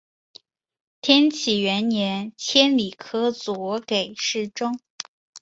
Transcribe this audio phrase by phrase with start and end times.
[0.99, 4.79] 天启元年迁礼科左给事中。